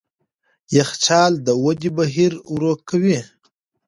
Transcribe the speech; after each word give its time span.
یخچال 0.75 1.33
د 1.45 1.47
ودې 1.63 1.89
بهیر 1.97 2.33
ورو 2.51 2.73
کوي. 2.89 3.19